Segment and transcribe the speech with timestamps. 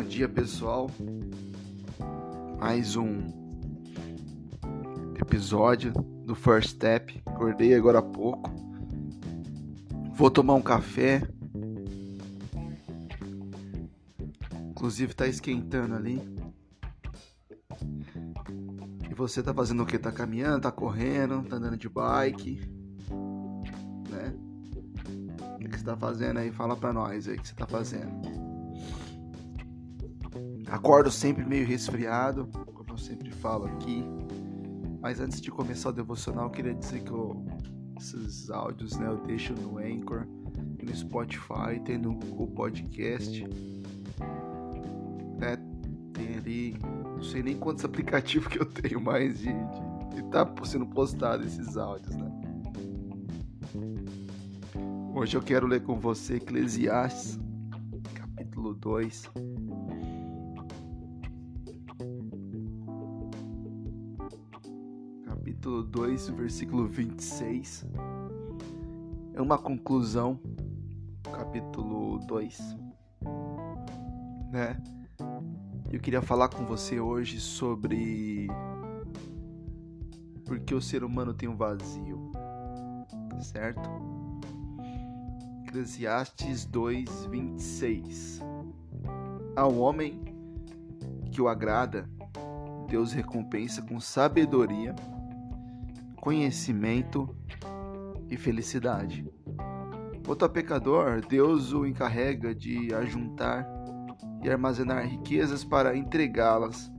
[0.00, 0.90] Bom dia, pessoal.
[2.58, 3.20] Mais um
[5.20, 5.92] episódio
[6.24, 7.22] do First Step.
[7.26, 8.50] Acordei agora há pouco.
[10.14, 11.20] Vou tomar um café.
[14.70, 16.18] Inclusive tá esquentando ali.
[19.10, 19.98] E você tá fazendo o que?
[19.98, 22.58] Tá caminhando, tá correndo, tá andando de bike,
[24.08, 24.34] né?
[25.56, 26.50] O que você tá fazendo aí?
[26.50, 28.39] Fala pra nós aí o que você tá fazendo.
[30.70, 34.04] Acordo sempre meio resfriado, como eu sempre falo aqui.
[35.00, 37.44] Mas antes de começar o devocional, eu queria dizer que eu,
[37.98, 40.26] esses áudios né, eu deixo no Anchor
[40.84, 43.42] no Spotify, tem no Google Podcast.
[45.38, 45.56] Né,
[46.12, 46.76] tem ali,
[47.16, 51.44] não sei nem quantos aplicativos que eu tenho mais de, de, de tá sendo postado
[51.44, 52.30] esses áudios, né?
[55.14, 57.40] Hoje eu quero ler com você Eclesiastes,
[58.14, 59.28] capítulo 2
[65.60, 67.84] capítulo 2, versículo 26.
[69.34, 70.40] É uma conclusão,
[71.30, 72.78] capítulo 2,
[74.50, 74.82] né?
[75.92, 78.46] Eu queria falar com você hoje sobre
[80.46, 82.32] porque o ser humano tem um vazio,
[83.42, 83.86] certo?
[85.66, 88.40] Eclesiastes 2, 26.
[89.54, 90.24] Ao homem
[91.30, 92.08] que o agrada,
[92.88, 94.94] Deus recompensa com sabedoria
[96.20, 97.28] conhecimento
[98.28, 99.26] e felicidade.
[100.24, 103.66] Quanto a pecador, Deus o encarrega de ajuntar
[104.42, 106.90] e armazenar riquezas para entregá-las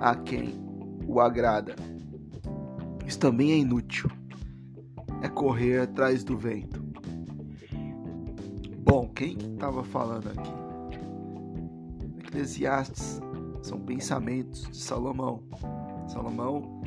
[0.00, 0.54] a quem
[1.06, 1.74] o agrada.
[3.06, 4.10] Isso também é inútil.
[5.22, 6.82] É correr atrás do vento.
[8.84, 10.52] Bom, quem estava falando aqui?
[12.18, 13.20] Eclesiastes
[13.62, 15.42] são pensamentos de Salomão.
[16.06, 16.82] Salomão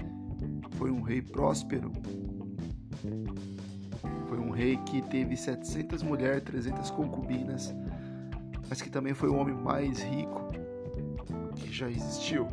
[0.78, 1.91] foi um rei próspero.
[4.28, 7.74] Foi um rei que teve 700 mulheres, 300 concubinas,
[8.69, 10.41] mas que também foi o homem mais rico
[11.56, 12.47] que já existiu.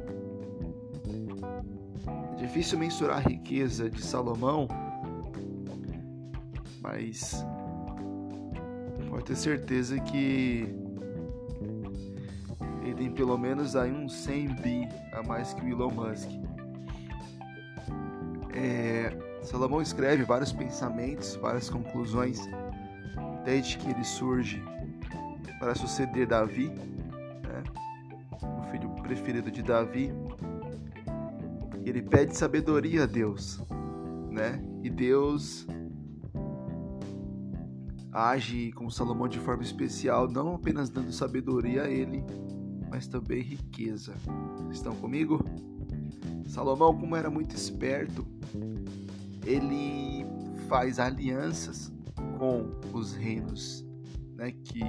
[2.32, 4.68] É difícil mensurar a riqueza de Salomão,
[6.80, 7.44] mas
[9.08, 10.66] pode ter certeza que
[12.82, 16.28] ele tem pelo menos aí uns 100 bi a mais que o Elon Musk.
[18.52, 19.10] É,
[19.42, 22.40] Salomão escreve vários pensamentos, várias conclusões,
[23.44, 24.62] desde que ele surge
[25.58, 27.62] para suceder Davi, né,
[28.42, 30.12] o filho preferido de Davi.
[31.84, 33.60] Ele pede sabedoria a Deus,
[34.30, 34.62] né?
[34.82, 35.66] E Deus
[38.12, 42.22] age com Salomão de forma especial, não apenas dando sabedoria a ele,
[42.90, 44.14] mas também riqueza.
[44.70, 45.42] Estão comigo?
[46.52, 48.26] Salomão, como era muito esperto,
[49.46, 50.22] ele
[50.68, 51.90] faz alianças
[52.38, 53.82] com os reinos
[54.34, 54.80] né, que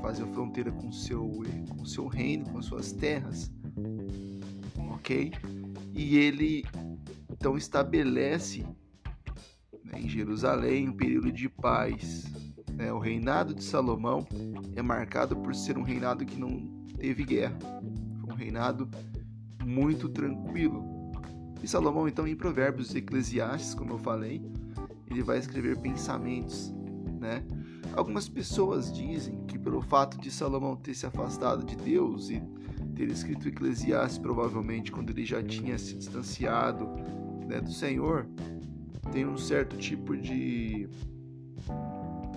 [0.00, 1.30] faziam fronteira com seu
[1.76, 3.52] com seu reino, com suas terras,
[4.94, 5.30] ok?
[5.92, 6.64] E ele
[7.30, 8.64] então estabelece
[9.84, 12.24] né, em Jerusalém um período de paz.
[12.72, 12.90] Né?
[12.94, 14.26] O reinado de Salomão
[14.74, 16.66] é marcado por ser um reinado que não
[16.96, 17.58] teve guerra,
[18.22, 18.88] foi um reinado
[19.62, 20.99] muito tranquilo.
[21.62, 24.42] E Salomão, então, em Provérbios e Eclesiastes, como eu falei,
[25.10, 26.72] ele vai escrever pensamentos,
[27.20, 27.44] né?
[27.94, 32.40] Algumas pessoas dizem que pelo fato de Salomão ter se afastado de Deus e
[32.94, 36.86] ter escrito Eclesiastes provavelmente quando ele já tinha se distanciado
[37.46, 38.26] né, do Senhor,
[39.12, 40.88] tem um certo tipo de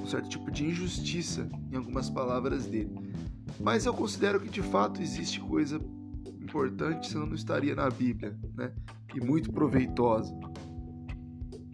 [0.01, 3.13] um certo tipo de injustiça em algumas palavras dele.
[3.59, 5.79] Mas eu considero que de fato existe coisa
[6.53, 8.71] importante, senão não estaria na Bíblia, né?
[9.15, 10.31] E muito proveitosa.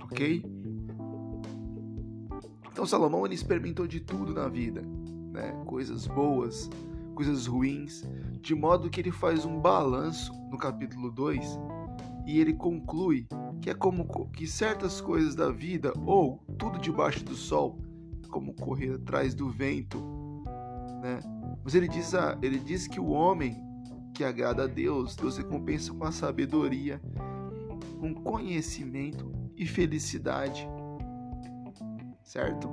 [0.02, 0.42] Ok?
[2.72, 4.82] Então Salomão ele experimentou de tudo na vida,
[5.34, 5.52] né?
[5.66, 6.70] Coisas boas,
[7.14, 8.08] coisas ruins,
[8.40, 11.60] de modo que ele faz um balanço no capítulo 2
[12.26, 13.28] e ele conclui
[13.62, 17.78] que é como que certas coisas da vida ou tudo debaixo do sol,
[18.30, 20.00] como correr atrás do vento,
[21.02, 21.20] né?
[21.66, 23.69] Mas ele diz, ele diz que o homem
[24.20, 27.02] que agrada a Deus, Deus recompensa com a sabedoria,
[28.02, 30.68] com conhecimento e felicidade.
[32.22, 32.70] Certo?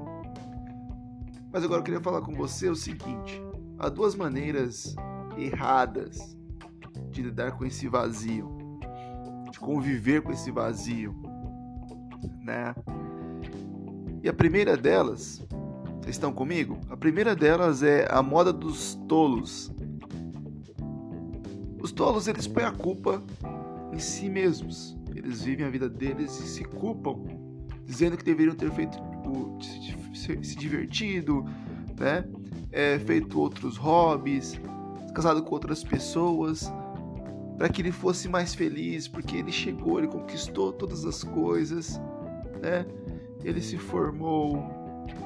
[1.53, 3.41] Mas agora eu queria falar com você o seguinte:
[3.79, 4.97] há duas maneiras
[5.39, 6.37] erradas
[7.11, 8.51] de lidar com esse vazio,
[9.53, 11.15] de conviver com esse vazio,
[12.43, 12.75] né?
[14.21, 15.47] E a primeira delas,
[16.01, 16.77] vocês estão comigo?
[16.91, 19.73] A primeira delas é a moda dos tolos
[21.87, 23.23] Os tolos eles põem a culpa
[23.93, 24.99] em si mesmos.
[25.15, 27.23] Eles vivem a vida deles e se culpam,
[27.85, 31.45] dizendo que deveriam ter feito tipo, se, se divertido,
[31.97, 32.25] né?
[32.73, 34.61] É, feito outros hobbies,
[35.15, 36.69] casado com outras pessoas,
[37.57, 42.01] para que ele fosse mais feliz, porque ele chegou, ele conquistou todas as coisas,
[42.61, 42.85] né?
[43.45, 44.61] Ele se formou,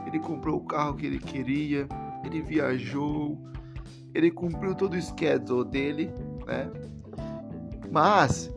[0.06, 1.88] ele comprou o carro que ele queria,
[2.22, 3.38] ele viajou,
[4.14, 6.12] ele cumpriu todo o schedule dele,
[6.50, 6.68] né?
[7.90, 8.50] Mas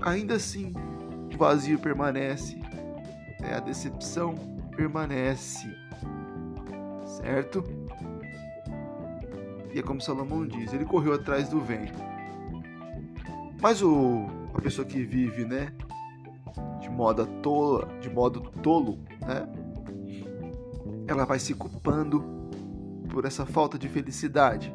[0.00, 0.72] ainda assim
[1.32, 2.56] o vazio permanece,
[3.40, 3.54] né?
[3.54, 4.34] a decepção
[4.74, 5.68] permanece,
[7.04, 7.62] certo?
[9.72, 11.98] E é como Salomão diz, ele correu atrás do vento.
[13.60, 15.72] Mas o, a pessoa que vive, né,
[16.80, 19.48] de modo tola, de modo tolo, né,
[21.06, 22.24] ela vai se culpando
[23.10, 24.74] por essa falta de felicidade.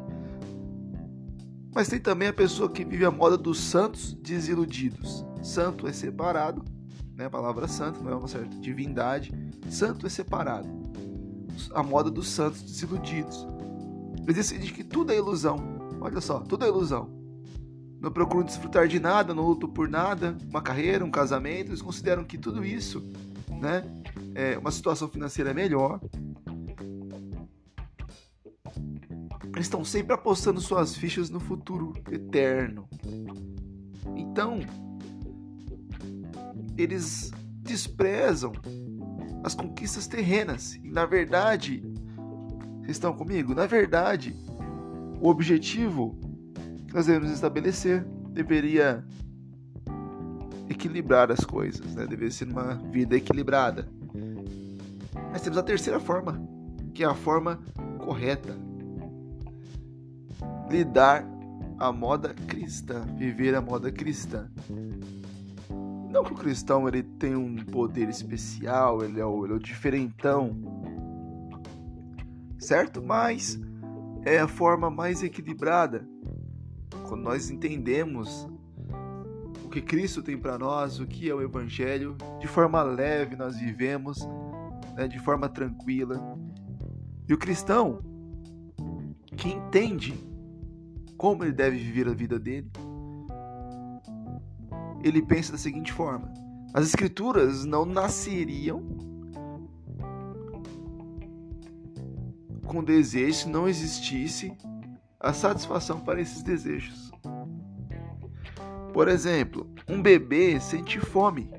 [1.72, 5.24] Mas tem também a pessoa que vive a moda dos santos desiludidos.
[5.42, 6.64] Santo é separado,
[7.14, 7.26] né?
[7.26, 9.32] A palavra santo não é uma certa divindade.
[9.70, 10.68] Santo é separado.
[11.74, 13.46] A moda dos santos desiludidos.
[14.22, 15.56] Eles decidem que tudo é ilusão.
[16.00, 17.10] Olha só, tudo é ilusão.
[18.00, 21.70] Não procuram desfrutar de nada, não lutam por nada, uma carreira, um casamento.
[21.70, 23.02] Eles consideram que tudo isso,
[23.60, 23.84] né,
[24.34, 26.00] é uma situação financeira melhor,
[29.60, 32.88] Eles estão sempre apostando suas fichas no futuro eterno.
[34.16, 34.60] Então,
[36.78, 38.52] eles desprezam
[39.44, 40.76] as conquistas terrenas.
[40.76, 41.82] E na verdade,
[42.78, 43.54] vocês estão comigo?
[43.54, 44.34] Na verdade,
[45.20, 46.18] o objetivo
[46.88, 49.04] que nós devemos estabelecer deveria
[50.70, 52.06] equilibrar as coisas, né?
[52.06, 53.86] deveria ser uma vida equilibrada.
[55.30, 56.42] Mas temos a terceira forma,
[56.94, 57.60] que é a forma
[57.98, 58.69] correta
[60.70, 61.26] lidar
[61.78, 64.48] a moda cristã, viver a moda cristã.
[66.10, 69.60] Não que o cristão ele tem um poder especial, ele é o, ele é o
[69.60, 70.56] diferentão,
[72.58, 73.02] certo?
[73.02, 73.60] Mas
[74.24, 76.06] é a forma mais equilibrada
[77.08, 78.46] quando nós entendemos
[79.64, 83.56] o que Cristo tem para nós, o que é o Evangelho, de forma leve nós
[83.56, 84.18] vivemos,
[84.96, 86.38] né, de forma tranquila.
[87.28, 88.02] E o cristão
[89.36, 90.29] que entende
[91.20, 92.72] como ele deve viver a vida dele,
[95.04, 96.32] ele pensa da seguinte forma:
[96.72, 98.82] as escrituras não nasceriam
[102.64, 104.56] com desejo se não existisse
[105.20, 107.10] a satisfação para esses desejos.
[108.90, 111.50] Por exemplo, um bebê sente fome.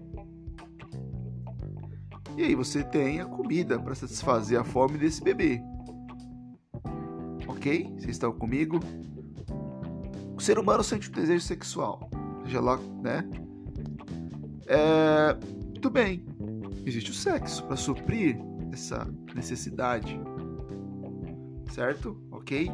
[2.35, 5.61] E aí você tem a comida para satisfazer a fome desse bebê.
[7.47, 7.93] Ok?
[7.99, 8.79] Vocês estão comigo?
[10.41, 12.09] O ser humano sente um desejo sexual,
[12.43, 13.23] seja lá, né?
[14.65, 15.37] É,
[15.69, 16.25] muito bem,
[16.83, 18.39] existe o sexo para suprir
[18.73, 20.19] essa necessidade,
[21.71, 22.19] certo?
[22.31, 22.71] Ok?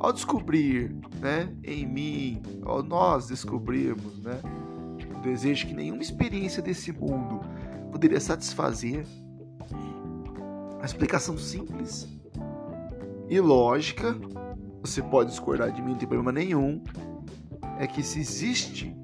[0.00, 4.40] Ao descobrir, né, em mim, ao nós descobrirmos, né,
[5.16, 7.38] o desejo que nenhuma experiência desse mundo
[7.92, 9.06] poderia satisfazer,
[10.82, 12.08] a explicação simples
[13.28, 14.18] e lógica
[14.80, 16.82] você pode discordar de mim, não tem problema nenhum,
[17.78, 18.96] é que se existe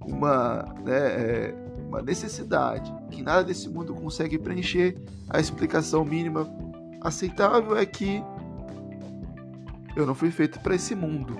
[0.00, 1.54] uma, né, é,
[1.86, 4.96] uma necessidade que nada desse mundo consegue preencher,
[5.28, 6.48] a explicação mínima
[7.00, 8.22] aceitável é que
[9.94, 11.36] eu não fui feito para esse mundo.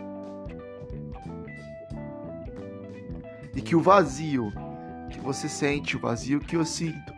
[3.55, 4.53] E que o vazio
[5.11, 7.15] que você sente, o vazio que eu sinto,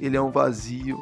[0.00, 0.98] ele é um vazio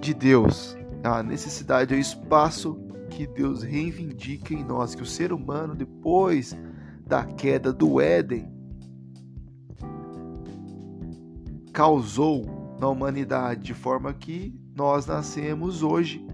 [0.00, 2.78] de Deus, a necessidade, o espaço
[3.10, 6.56] que Deus reivindica em nós, que o ser humano, depois
[7.06, 8.48] da queda do Éden,
[11.72, 16.24] causou na humanidade, de forma que nós nascemos hoje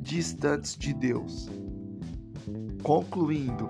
[0.00, 1.48] distantes de Deus.
[2.82, 3.68] Concluindo,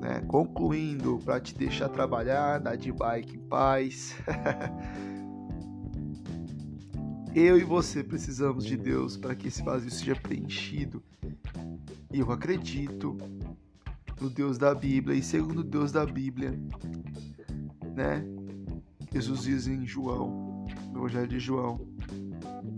[0.00, 0.20] né?
[0.26, 4.14] Concluindo, para te deixar trabalhar, dar de bike em paz.
[7.38, 11.02] Eu e você precisamos de Deus para que esse vazio seja preenchido.
[12.10, 13.14] E eu acredito
[14.18, 16.58] no Deus da Bíblia e segundo o Deus da Bíblia,
[17.94, 18.24] né?
[19.12, 21.86] Jesus diz em João, no Evangelho de João,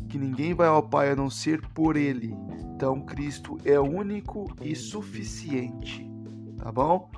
[0.08, 2.34] que ninguém vai ao Pai a não ser por Ele.
[2.74, 6.04] Então Cristo é único e suficiente,
[6.56, 7.08] tá bom?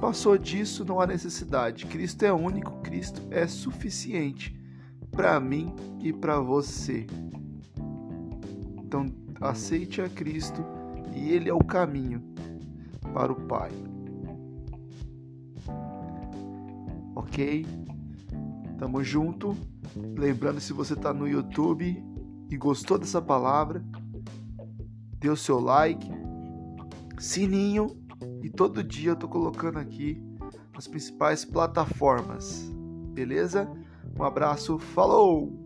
[0.00, 1.84] Passou disso, não há necessidade.
[1.86, 4.62] Cristo é único, Cristo é suficiente
[5.14, 7.06] para mim e para você.
[8.78, 9.06] Então,
[9.40, 10.64] aceite a Cristo
[11.14, 12.22] e Ele é o caminho.
[13.12, 13.70] para o Pai.
[17.14, 17.64] Ok?
[18.76, 19.56] Tamo junto.
[20.18, 22.02] Lembrando, se você está no YouTube
[22.50, 23.84] e gostou dessa palavra,
[25.20, 26.08] dê o seu like,
[27.18, 27.96] sininho
[28.42, 30.20] e todo dia eu tô colocando aqui
[30.74, 32.68] nas principais plataformas.
[33.12, 33.70] Beleza?
[34.16, 35.63] Um abraço, falou!